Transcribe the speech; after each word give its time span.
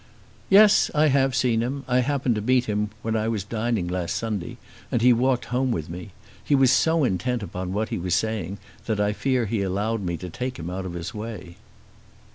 "Yes; 0.49 0.89
I 0.95 1.09
have 1.09 1.35
seen 1.35 1.61
him. 1.61 1.83
I 1.87 1.99
happened 1.99 2.33
to 2.33 2.41
meet 2.41 2.65
him 2.65 2.89
where 3.03 3.15
I 3.15 3.27
was 3.27 3.43
dining 3.43 3.87
last 3.87 4.15
Sunday, 4.15 4.57
and 4.91 4.99
he 4.99 5.13
walked 5.13 5.45
home 5.53 5.69
with 5.69 5.91
me. 5.91 6.09
He 6.43 6.55
was 6.55 6.71
so 6.71 7.03
intent 7.03 7.43
upon 7.43 7.71
what 7.71 7.89
he 7.89 7.99
was 7.99 8.15
saying 8.15 8.57
that 8.87 8.99
I 8.99 9.13
fear 9.13 9.45
he 9.45 9.61
allowed 9.61 10.01
me 10.01 10.17
to 10.17 10.27
take 10.31 10.57
him 10.57 10.71
out 10.71 10.87
of 10.87 10.93
his 10.95 11.13
way." 11.13 11.57